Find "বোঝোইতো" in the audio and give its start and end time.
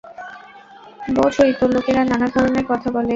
1.15-1.63